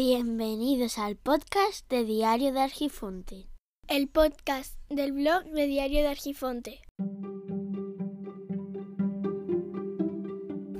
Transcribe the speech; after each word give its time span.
Bienvenidos 0.00 0.96
al 0.96 1.16
podcast 1.16 1.90
de 1.90 2.04
Diario 2.04 2.52
de 2.52 2.60
Argifonte. 2.60 3.48
El 3.88 4.06
podcast 4.06 4.78
del 4.88 5.10
blog 5.10 5.42
de 5.46 5.66
Diario 5.66 6.02
de 6.02 6.06
Argifonte. 6.06 6.78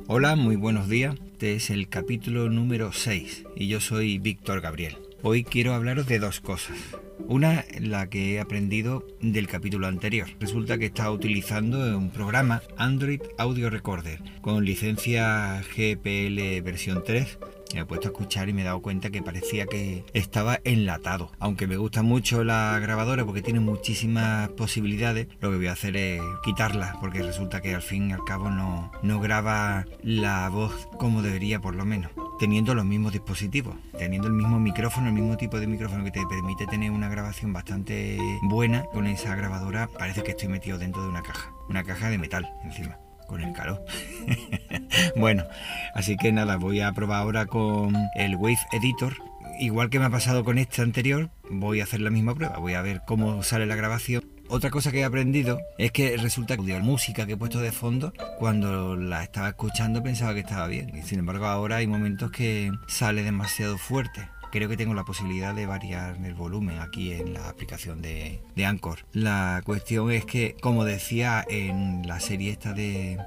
Hola, 0.06 0.36
muy 0.36 0.54
buenos 0.54 0.88
días. 0.88 1.16
Este 1.32 1.56
es 1.56 1.70
el 1.70 1.88
capítulo 1.88 2.48
número 2.48 2.92
6 2.92 3.44
y 3.56 3.66
yo 3.66 3.80
soy 3.80 4.18
Víctor 4.18 4.60
Gabriel. 4.60 4.98
Hoy 5.24 5.42
quiero 5.42 5.74
hablaros 5.74 6.06
de 6.06 6.20
dos 6.20 6.40
cosas. 6.40 6.76
Una, 7.26 7.64
la 7.80 8.08
que 8.08 8.34
he 8.34 8.40
aprendido 8.40 9.04
del 9.20 9.48
capítulo 9.48 9.88
anterior. 9.88 10.28
Resulta 10.38 10.78
que 10.78 10.86
estaba 10.86 11.10
utilizando 11.10 11.98
un 11.98 12.10
programa 12.10 12.62
Android 12.76 13.22
Audio 13.36 13.68
Recorder 13.68 14.20
con 14.42 14.64
licencia 14.64 15.60
GPL 15.74 16.62
versión 16.62 17.02
3 17.04 17.36
me 17.74 17.80
he 17.80 17.84
puesto 17.84 18.08
a 18.08 18.10
escuchar 18.12 18.48
y 18.48 18.52
me 18.52 18.62
he 18.62 18.64
dado 18.64 18.80
cuenta 18.80 19.10
que 19.10 19.22
parecía 19.22 19.66
que 19.66 20.04
estaba 20.14 20.60
enlatado. 20.64 21.30
Aunque 21.38 21.66
me 21.66 21.76
gusta 21.76 22.02
mucho 22.02 22.44
la 22.44 22.78
grabadora 22.80 23.24
porque 23.24 23.42
tiene 23.42 23.60
muchísimas 23.60 24.48
posibilidades, 24.50 25.28
lo 25.40 25.50
que 25.50 25.56
voy 25.56 25.66
a 25.66 25.72
hacer 25.72 25.96
es 25.96 26.22
quitarla 26.44 26.96
porque 27.00 27.22
resulta 27.22 27.60
que 27.60 27.74
al 27.74 27.82
fin 27.82 28.10
y 28.10 28.12
al 28.12 28.24
cabo 28.24 28.50
no, 28.50 28.90
no 29.02 29.20
graba 29.20 29.86
la 30.02 30.48
voz 30.48 30.88
como 30.98 31.22
debería 31.22 31.60
por 31.60 31.74
lo 31.74 31.84
menos 31.84 32.10
teniendo 32.38 32.74
los 32.74 32.84
mismos 32.84 33.12
dispositivos, 33.12 33.74
teniendo 33.98 34.28
el 34.28 34.34
mismo 34.34 34.60
micrófono, 34.60 35.08
el 35.08 35.14
mismo 35.14 35.36
tipo 35.36 35.58
de 35.58 35.66
micrófono 35.66 36.04
que 36.04 36.12
te 36.12 36.24
permite 36.26 36.66
tener 36.66 36.92
una 36.92 37.08
grabación 37.08 37.52
bastante 37.52 38.16
buena, 38.42 38.84
con 38.84 39.06
esa 39.06 39.34
grabadora 39.34 39.88
parece 39.88 40.22
que 40.22 40.30
estoy 40.30 40.48
metido 40.48 40.78
dentro 40.78 41.02
de 41.02 41.08
una 41.08 41.22
caja, 41.22 41.52
una 41.68 41.82
caja 41.82 42.08
de 42.10 42.18
metal 42.18 42.48
encima 42.62 42.98
con 43.26 43.42
el 43.42 43.52
calor. 43.52 43.84
bueno, 45.16 45.44
así 45.94 46.16
que 46.16 46.32
nada, 46.32 46.56
voy 46.56 46.80
a 46.80 46.92
probar 46.92 47.22
ahora 47.22 47.46
con 47.46 47.94
el 48.14 48.36
Wave 48.36 48.58
Editor. 48.72 49.16
Igual 49.60 49.90
que 49.90 49.98
me 49.98 50.04
ha 50.04 50.10
pasado 50.10 50.44
con 50.44 50.58
este 50.58 50.82
anterior, 50.82 51.30
voy 51.50 51.80
a 51.80 51.84
hacer 51.84 52.00
la 52.00 52.10
misma 52.10 52.34
prueba, 52.34 52.58
voy 52.58 52.74
a 52.74 52.82
ver 52.82 53.02
cómo 53.06 53.42
sale 53.42 53.66
la 53.66 53.74
grabación. 53.74 54.24
Otra 54.48 54.70
cosa 54.70 54.90
que 54.92 55.00
he 55.00 55.04
aprendido 55.04 55.58
es 55.76 55.92
que 55.92 56.16
resulta 56.16 56.56
que 56.56 56.62
la 56.62 56.78
música 56.78 57.26
que 57.26 57.32
he 57.32 57.36
puesto 57.36 57.60
de 57.60 57.72
fondo, 57.72 58.12
cuando 58.38 58.96
la 58.96 59.22
estaba 59.22 59.48
escuchando 59.48 60.02
pensaba 60.02 60.32
que 60.32 60.40
estaba 60.40 60.68
bien. 60.68 61.04
Sin 61.04 61.18
embargo 61.18 61.46
ahora 61.46 61.76
hay 61.76 61.86
momentos 61.86 62.30
que 62.30 62.70
sale 62.86 63.22
demasiado 63.22 63.76
fuerte 63.76 64.28
creo 64.50 64.68
que 64.68 64.76
tengo 64.76 64.94
la 64.94 65.04
posibilidad 65.04 65.54
de 65.54 65.66
variar 65.66 66.16
el 66.24 66.34
volumen 66.34 66.78
aquí 66.78 67.12
en 67.12 67.34
la 67.34 67.48
aplicación 67.48 68.02
de, 68.02 68.40
Anchor. 68.64 69.00
La 69.12 69.62
cuestión 69.64 70.10
es 70.10 70.24
que, 70.24 70.56
como 70.60 70.84
decía 70.84 71.44
en 71.48 72.06
la 72.06 72.20
serie 72.20 72.50
esta 72.50 72.72
de 72.72 73.18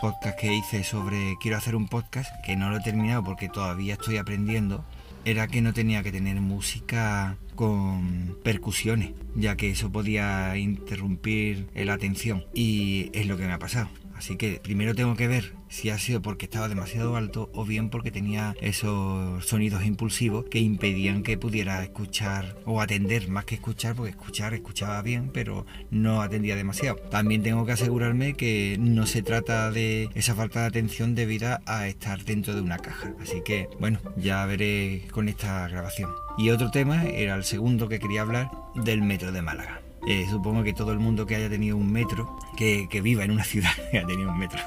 podcast 0.00 0.38
que 0.38 0.54
hice 0.54 0.84
sobre 0.84 1.36
quiero 1.40 1.56
hacer 1.56 1.76
un 1.76 1.88
podcast, 1.88 2.30
que 2.44 2.56
no 2.56 2.70
lo 2.70 2.78
he 2.78 2.80
terminado 2.80 3.22
porque 3.24 3.48
todavía 3.48 3.94
estoy 3.94 4.16
aprendiendo, 4.16 4.84
era 5.24 5.46
que 5.46 5.60
no 5.60 5.72
tenía 5.72 6.02
que 6.02 6.12
tener 6.12 6.40
música 6.40 7.36
con 7.54 8.38
percusiones, 8.44 9.10
ya 9.34 9.56
que 9.56 9.70
eso 9.70 9.90
podía 9.90 10.56
interrumpir 10.56 11.68
la 11.74 11.94
atención. 11.94 12.44
Y 12.54 13.10
es 13.12 13.26
lo 13.26 13.36
que 13.36 13.46
me 13.46 13.52
ha 13.52 13.58
pasado. 13.58 13.88
Así 14.18 14.36
que 14.36 14.60
primero 14.60 14.96
tengo 14.96 15.14
que 15.14 15.28
ver 15.28 15.54
si 15.68 15.90
ha 15.90 15.98
sido 15.98 16.20
porque 16.20 16.46
estaba 16.46 16.68
demasiado 16.68 17.14
alto 17.16 17.50
o 17.54 17.64
bien 17.64 17.88
porque 17.88 18.10
tenía 18.10 18.56
esos 18.60 19.46
sonidos 19.46 19.84
impulsivos 19.84 20.46
que 20.50 20.58
impedían 20.58 21.22
que 21.22 21.38
pudiera 21.38 21.82
escuchar 21.84 22.56
o 22.64 22.80
atender 22.80 23.28
más 23.28 23.44
que 23.44 23.54
escuchar, 23.54 23.94
porque 23.94 24.10
escuchar 24.10 24.54
escuchaba 24.54 25.00
bien, 25.02 25.30
pero 25.32 25.66
no 25.90 26.20
atendía 26.20 26.56
demasiado. 26.56 26.96
También 26.96 27.44
tengo 27.44 27.64
que 27.64 27.72
asegurarme 27.72 28.34
que 28.34 28.76
no 28.80 29.06
se 29.06 29.22
trata 29.22 29.70
de 29.70 30.10
esa 30.16 30.34
falta 30.34 30.62
de 30.62 30.66
atención 30.66 31.14
debida 31.14 31.62
a 31.64 31.86
estar 31.86 32.24
dentro 32.24 32.54
de 32.54 32.60
una 32.60 32.78
caja. 32.78 33.14
Así 33.20 33.42
que 33.44 33.68
bueno, 33.78 34.00
ya 34.16 34.44
veré 34.46 35.06
con 35.12 35.28
esta 35.28 35.68
grabación. 35.68 36.10
Y 36.36 36.50
otro 36.50 36.72
tema 36.72 37.04
era 37.04 37.36
el 37.36 37.44
segundo 37.44 37.88
que 37.88 38.00
quería 38.00 38.22
hablar 38.22 38.50
del 38.74 39.00
metro 39.00 39.30
de 39.30 39.42
Málaga. 39.42 39.80
Eh, 40.10 40.26
supongo 40.30 40.62
que 40.62 40.72
todo 40.72 40.92
el 40.92 40.98
mundo 40.98 41.26
que 41.26 41.36
haya 41.36 41.50
tenido 41.50 41.76
un 41.76 41.92
metro, 41.92 42.34
que, 42.56 42.88
viva 43.02 43.24
en 43.24 43.30
una 43.30 43.44
ciudad 43.44 43.72
que 43.92 44.00
tenido 44.06 44.30
un 44.30 44.38
metro. 44.38 44.58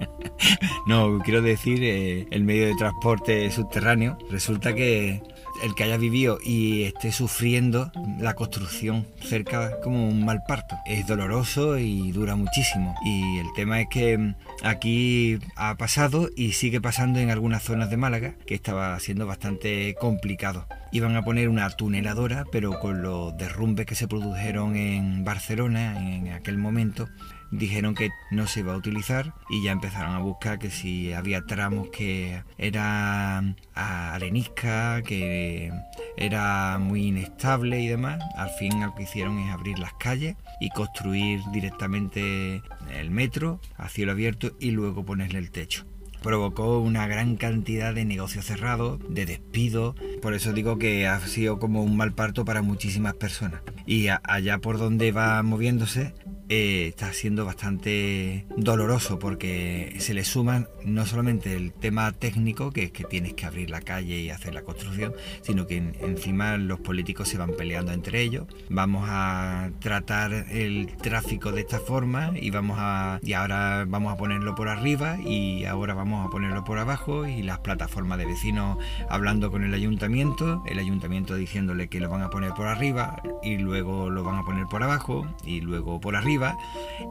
no, 0.86 1.18
quiero 1.24 1.40
decir 1.40 1.82
eh, 1.82 2.26
el 2.30 2.44
medio 2.44 2.66
de 2.66 2.74
transporte 2.74 3.50
subterráneo. 3.50 4.18
Resulta 4.30 4.74
que 4.74 5.22
el 5.62 5.74
que 5.74 5.84
haya 5.84 5.96
vivido 5.96 6.38
y 6.42 6.84
esté 6.84 7.12
sufriendo 7.12 7.90
la 8.18 8.34
construcción 8.34 9.06
cerca 9.20 9.80
como 9.80 10.08
un 10.08 10.24
mal 10.24 10.42
parto. 10.46 10.76
Es 10.86 11.06
doloroso 11.06 11.78
y 11.78 12.12
dura 12.12 12.36
muchísimo. 12.36 12.94
Y 13.04 13.38
el 13.38 13.46
tema 13.54 13.80
es 13.80 13.88
que 13.90 14.18
mm, 14.18 14.34
aquí 14.62 15.38
ha 15.56 15.76
pasado 15.76 16.28
y 16.36 16.52
sigue 16.52 16.80
pasando 16.80 17.18
en 17.18 17.30
algunas 17.30 17.62
zonas 17.62 17.90
de 17.90 17.96
Málaga, 17.96 18.34
que 18.46 18.54
estaba 18.54 18.98
siendo 19.00 19.26
bastante 19.26 19.94
complicado. 20.00 20.66
Iban 20.92 21.16
a 21.16 21.24
poner 21.24 21.48
una 21.48 21.68
tuneladora, 21.70 22.44
pero 22.50 22.78
con 22.80 23.02
los 23.02 23.36
derrumbes 23.36 23.86
que 23.86 23.94
se 23.94 24.08
produjeron 24.08 24.76
en 24.76 25.24
Barcelona 25.24 25.98
en 26.00 26.32
aquel 26.32 26.58
momento, 26.58 27.08
dijeron 27.50 27.94
que 27.94 28.10
no 28.30 28.46
se 28.46 28.60
iba 28.60 28.74
a 28.74 28.76
utilizar 28.76 29.34
y 29.48 29.62
ya 29.62 29.72
empezaron 29.72 30.14
a 30.14 30.18
buscar 30.18 30.58
que 30.58 30.70
si 30.70 31.12
había 31.12 31.42
tramos 31.42 31.88
que 31.88 32.42
era 32.58 33.42
arenisca, 33.74 35.02
que 35.02 35.72
era 36.16 36.78
muy 36.78 37.06
inestable 37.06 37.80
y 37.80 37.88
demás. 37.88 38.22
Al 38.36 38.50
fin 38.50 38.80
lo 38.80 38.94
que 38.94 39.04
hicieron 39.04 39.38
es 39.38 39.52
abrir 39.52 39.78
las 39.78 39.94
calles 39.94 40.36
y 40.60 40.70
construir 40.70 41.40
directamente 41.52 42.62
el 42.92 43.10
metro 43.10 43.60
a 43.76 43.88
cielo 43.88 44.12
abierto 44.12 44.52
y 44.58 44.70
luego 44.70 45.04
ponerle 45.04 45.38
el 45.38 45.50
techo 45.50 45.86
provocó 46.26 46.80
una 46.80 47.06
gran 47.06 47.36
cantidad 47.36 47.94
de 47.94 48.04
negocios 48.04 48.46
cerrados, 48.46 48.98
de 49.08 49.26
despidos. 49.26 49.94
Por 50.20 50.34
eso 50.34 50.52
digo 50.52 50.76
que 50.76 51.06
ha 51.06 51.20
sido 51.20 51.60
como 51.60 51.84
un 51.84 51.96
mal 51.96 52.14
parto 52.14 52.44
para 52.44 52.62
muchísimas 52.62 53.14
personas. 53.14 53.60
Y 53.86 54.08
allá 54.08 54.58
por 54.58 54.78
donde 54.78 55.12
va 55.12 55.40
moviéndose, 55.44 56.14
eh, 56.48 56.86
está 56.88 57.12
siendo 57.12 57.44
bastante 57.44 58.46
doloroso 58.56 59.18
porque 59.18 59.96
se 59.98 60.14
le 60.14 60.22
suman 60.22 60.68
no 60.84 61.04
solamente 61.04 61.54
el 61.54 61.72
tema 61.72 62.12
técnico, 62.12 62.70
que 62.70 62.84
es 62.84 62.92
que 62.92 63.02
tienes 63.02 63.34
que 63.34 63.46
abrir 63.46 63.68
la 63.70 63.80
calle 63.80 64.20
y 64.20 64.30
hacer 64.30 64.54
la 64.54 64.62
construcción, 64.62 65.12
sino 65.42 65.66
que 65.66 65.76
encima 65.76 66.56
los 66.56 66.78
políticos 66.78 67.28
se 67.28 67.38
van 67.38 67.50
peleando 67.56 67.92
entre 67.92 68.22
ellos. 68.22 68.46
Vamos 68.68 69.08
a 69.08 69.70
tratar 69.80 70.32
el 70.32 70.96
tráfico 71.02 71.50
de 71.50 71.62
esta 71.62 71.80
forma 71.80 72.32
y 72.36 72.50
vamos 72.50 72.76
a 72.78 73.18
y 73.22 73.32
ahora 73.32 73.84
vamos 73.88 74.12
a 74.12 74.16
ponerlo 74.16 74.54
por 74.54 74.68
arriba 74.68 75.18
y 75.20 75.64
ahora 75.64 75.94
vamos 75.94 76.24
a 76.24 76.30
ponerlo 76.30 76.62
por 76.62 76.78
abajo 76.78 77.26
y 77.26 77.42
las 77.42 77.58
plataformas 77.58 78.18
de 78.18 78.26
vecinos 78.26 78.78
hablando 79.08 79.50
con 79.50 79.64
el 79.64 79.74
ayuntamiento, 79.74 80.62
el 80.66 80.78
ayuntamiento 80.78 81.34
diciéndole 81.34 81.88
que 81.88 81.98
lo 81.98 82.08
van 82.08 82.22
a 82.22 82.30
poner 82.30 82.52
por 82.52 82.68
arriba 82.68 83.20
y 83.42 83.58
luego 83.58 84.10
lo 84.10 84.22
van 84.22 84.36
a 84.36 84.44
poner 84.44 84.66
por 84.66 84.84
abajo 84.84 85.26
y 85.44 85.60
luego 85.60 86.00
por 86.00 86.14
arriba 86.14 86.35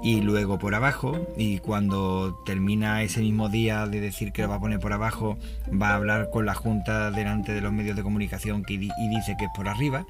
y 0.03 0.22
luego 0.22 0.59
por 0.59 0.75
abajo 0.75 1.28
y 1.38 1.59
cuando 1.59 2.41
termina 2.46 3.03
ese 3.03 3.22
mismo 3.22 3.50
día 3.50 3.86
de 3.88 4.02
decir 4.02 4.31
que 4.31 4.41
lo 4.41 4.50
va 4.50 4.56
a 4.56 4.59
poner 4.59 4.80
por 4.80 4.94
abajo 4.94 5.38
va 5.69 5.90
a 5.90 5.96
hablar 5.96 6.30
con 6.31 6.46
la 6.46 6.53
Junta 6.53 7.12
delante 7.12 7.53
de 7.53 7.62
los 7.62 7.72
medios 7.72 7.96
de 7.96 8.03
comunicación 8.03 8.63
y 8.68 8.78
dice 8.78 9.36
que 9.38 9.46
es 9.46 9.52
por 9.56 9.68
arriba 9.68 10.06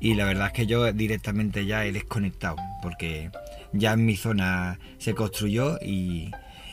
y 0.00 0.14
la 0.14 0.24
verdad 0.24 0.48
es 0.48 0.52
que 0.52 0.66
yo 0.66 0.92
directamente 0.92 1.66
ya 1.66 1.84
he 1.84 1.92
desconectado 1.92 2.56
porque 2.82 3.30
ya 3.72 3.92
en 3.92 4.04
mi 4.04 4.16
zona 4.16 4.78
se 4.98 5.14
construyó 5.14 5.78
y, 5.80 6.30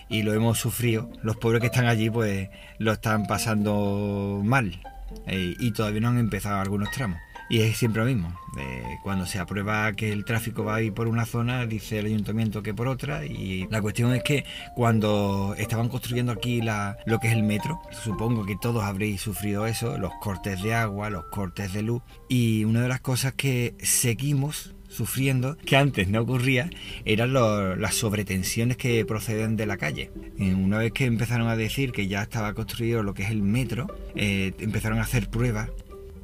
y 0.09 0.23
lo 0.23 0.33
hemos 0.33 0.59
sufrido. 0.59 1.09
Los 1.23 1.37
pobres 1.37 1.61
que 1.61 1.67
están 1.67 1.85
allí 1.85 2.09
pues 2.09 2.49
lo 2.77 2.91
están 2.91 3.25
pasando 3.27 4.41
mal 4.43 4.81
eh, 5.27 5.55
y 5.59 5.71
todavía 5.71 6.01
no 6.01 6.09
han 6.09 6.17
empezado 6.17 6.59
algunos 6.59 6.91
tramos. 6.91 7.19
Y 7.51 7.59
es 7.63 7.77
siempre 7.77 8.01
lo 8.01 8.07
mismo. 8.07 8.33
Eh, 8.57 8.97
cuando 9.03 9.25
se 9.25 9.37
aprueba 9.37 9.91
que 9.91 10.13
el 10.13 10.23
tráfico 10.23 10.63
va 10.63 10.75
a 10.75 10.81
ir 10.81 10.93
por 10.93 11.09
una 11.09 11.25
zona, 11.25 11.65
dice 11.65 11.99
el 11.99 12.05
ayuntamiento 12.05 12.63
que 12.63 12.73
por 12.73 12.87
otra. 12.87 13.25
Y 13.25 13.67
la 13.69 13.81
cuestión 13.81 14.15
es 14.15 14.23
que 14.23 14.45
cuando 14.73 15.53
estaban 15.57 15.89
construyendo 15.89 16.31
aquí 16.31 16.61
la, 16.61 16.97
lo 17.05 17.19
que 17.19 17.27
es 17.27 17.33
el 17.33 17.43
metro, 17.43 17.81
supongo 17.91 18.45
que 18.45 18.55
todos 18.55 18.85
habréis 18.85 19.19
sufrido 19.19 19.67
eso, 19.67 19.97
los 19.97 20.13
cortes 20.21 20.63
de 20.63 20.73
agua, 20.73 21.09
los 21.09 21.25
cortes 21.25 21.73
de 21.73 21.81
luz. 21.81 22.01
Y 22.29 22.63
una 22.63 22.83
de 22.83 22.87
las 22.87 23.01
cosas 23.01 23.33
que 23.33 23.75
seguimos 23.79 24.73
sufriendo, 24.87 25.57
que 25.57 25.75
antes 25.75 26.07
no 26.07 26.21
ocurría, 26.21 26.69
eran 27.03 27.33
las 27.33 27.95
sobretensiones 27.95 28.77
que 28.77 29.03
proceden 29.05 29.57
de 29.57 29.65
la 29.65 29.75
calle. 29.75 30.09
Eh, 30.39 30.53
una 30.53 30.77
vez 30.77 30.93
que 30.93 31.03
empezaron 31.03 31.49
a 31.49 31.57
decir 31.57 31.91
que 31.91 32.07
ya 32.07 32.21
estaba 32.21 32.53
construido 32.53 33.03
lo 33.03 33.13
que 33.13 33.23
es 33.23 33.29
el 33.29 33.41
metro, 33.41 33.87
eh, 34.15 34.53
empezaron 34.59 34.99
a 34.99 35.01
hacer 35.01 35.29
pruebas 35.29 35.69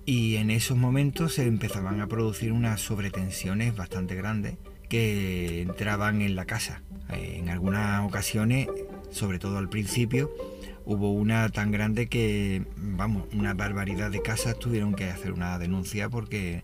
y 0.07 0.37
en 0.37 0.51
esos 0.51 0.77
momentos 0.77 1.33
se 1.33 1.45
empezaban 1.45 1.99
a 1.99 2.07
producir 2.07 2.53
unas 2.53 2.79
sobretensiones 2.79 3.75
bastante 3.75 4.15
grandes 4.15 4.55
que 4.87 5.61
entraban 5.61 6.21
en 6.21 6.37
la 6.37 6.45
casa. 6.45 6.81
En 7.09 7.49
algunas 7.49 8.07
ocasiones, 8.07 8.69
sobre 9.11 9.37
todo 9.37 9.57
al 9.57 9.67
principio, 9.67 10.31
hubo 10.85 11.11
una 11.11 11.49
tan 11.49 11.71
grande 11.71 12.07
que, 12.07 12.63
vamos, 12.77 13.25
una 13.33 13.53
barbaridad 13.53 14.09
de 14.09 14.21
casas 14.21 14.57
tuvieron 14.57 14.95
que 14.95 15.09
hacer 15.09 15.33
una 15.33 15.59
denuncia 15.59 16.07
porque 16.07 16.63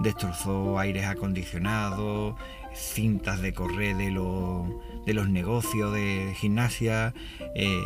destrozó 0.00 0.80
aires 0.80 1.06
acondicionados, 1.06 2.34
cintas 2.74 3.40
de 3.42 3.52
correr 3.52 3.96
de, 3.96 4.06
de 5.06 5.14
los 5.14 5.28
negocios 5.28 5.92
de 5.94 6.34
gimnasia, 6.36 7.14
eh, 7.54 7.80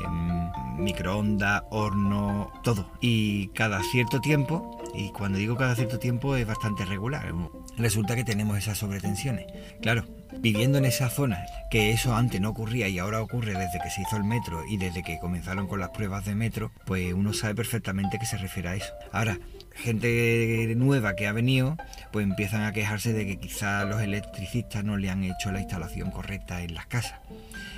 microondas, 0.78 1.64
horno, 1.70 2.50
todo. 2.62 2.90
Y 3.02 3.48
cada 3.48 3.82
cierto 3.82 4.22
tiempo, 4.22 4.75
y 4.94 5.11
cuando 5.11 5.38
digo 5.38 5.56
cada 5.56 5.75
cierto 5.75 5.99
tiempo 5.99 6.37
es 6.37 6.47
bastante 6.47 6.85
regular, 6.85 7.33
resulta 7.77 8.17
que 8.17 8.25
tenemos 8.25 8.59
esas 8.59 8.79
sobretensiones. 8.79 9.47
Claro, 9.81 10.05
viviendo 10.38 10.78
en 10.78 10.84
esa 10.84 11.08
zona, 11.08 11.46
que 11.70 11.90
eso 11.90 12.14
antes 12.14 12.40
no 12.40 12.50
ocurría 12.50 12.88
y 12.88 12.99
ahora 12.99 13.20
ocurre 13.20 13.52
desde 13.52 13.81
que 13.82 13.90
se 13.90 14.02
hizo 14.02 14.17
el 14.17 14.25
metro 14.25 14.64
y 14.69 14.76
desde 14.76 15.02
que 15.02 15.19
comenzaron 15.19 15.67
con 15.67 15.81
las 15.81 15.90
pruebas 15.90 16.25
de 16.25 16.34
metro, 16.34 16.73
pues 16.84 17.12
uno 17.12 17.32
sabe 17.32 17.55
perfectamente 17.55 18.19
que 18.19 18.26
se 18.26 18.37
refiere 18.37 18.69
a 18.69 18.75
eso. 18.76 18.93
Ahora, 19.12 19.38
gente 19.75 20.73
nueva 20.76 21.14
que 21.17 21.26
ha 21.26 21.32
venido, 21.32 21.76
pues 22.12 22.25
empiezan 22.25 22.62
a 22.62 22.73
quejarse 22.73 23.12
de 23.12 23.26
que 23.26 23.38
quizá 23.38 23.84
los 23.84 24.00
electricistas 24.00 24.84
no 24.84 24.96
le 24.96 25.11
han 25.11 25.23
hecho 25.23 25.52
la 25.52 25.61
instalación 25.61 26.11
correcta 26.11 26.62
en 26.62 26.75
las 26.75 26.87
casas. 26.87 27.20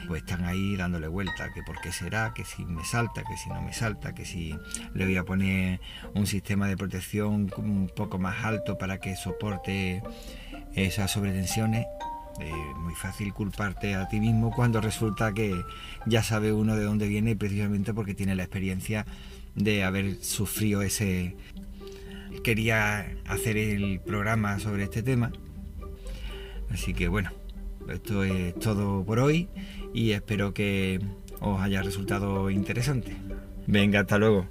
Pues 0.07 0.23
están 0.23 0.45
ahí 0.45 0.77
dándole 0.77 1.09
vuelta, 1.09 1.53
que 1.53 1.63
por 1.63 1.81
qué 1.81 1.93
será, 1.93 2.33
que 2.35 2.45
si 2.45 2.65
me 2.65 2.85
salta, 2.85 3.23
que 3.29 3.37
si 3.37 3.51
no 3.51 3.61
me 3.61 3.73
salta, 3.75 4.15
que 4.15 4.25
si 4.25 4.55
le 4.95 5.05
voy 5.05 5.17
a 5.17 5.25
poner 5.25 5.81
un 6.15 6.27
sistema 6.27 6.67
de 6.67 6.77
protección 6.77 7.51
un 7.57 7.91
poco 7.95 8.19
más 8.19 8.45
alto 8.45 8.79
para 8.79 8.99
que 8.99 9.17
soporte 9.17 10.03
esas 10.75 11.11
sobretensiones. 11.11 11.87
Es 12.41 12.77
muy 12.77 12.95
fácil 12.95 13.33
culparte 13.33 13.95
a 13.95 14.09
ti 14.09 14.21
mismo 14.21 14.51
cuando 14.51 14.81
resulta 14.81 15.33
que 15.33 15.61
ya 16.07 16.23
sabe 16.23 16.53
uno 16.53 16.77
de 16.77 16.85
dónde 16.85 17.09
viene 17.09 17.37
precisamente 17.37 17.93
porque 17.95 18.15
tiene 18.15 18.35
la 18.35 18.45
experiencia 18.45 19.07
de 19.55 19.83
haber 19.83 20.23
sufrido 20.23 20.83
ese, 20.83 21.37
quería 22.43 23.07
hacer 23.27 23.57
el 23.57 24.01
programa 24.01 24.59
sobre 24.59 24.85
este 24.85 25.03
tema. 25.03 25.33
Así 26.71 26.95
que 26.95 27.09
bueno, 27.09 27.31
esto 27.89 28.23
es 28.25 28.55
todo 28.59 29.05
por 29.05 29.19
hoy 29.19 29.49
y 29.93 30.13
espero 30.13 30.55
que 30.55 31.01
os 31.41 31.61
haya 31.61 31.83
resultado 31.83 32.51
interesante. 32.51 33.17
Venga, 33.67 34.01
hasta 34.01 34.19
luego. 34.19 34.47